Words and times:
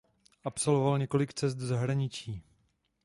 Absolvoval 0.43 0.99
několik 0.99 1.33
cest 1.33 1.55
do 1.55 1.67
zahraničí. 1.67 2.41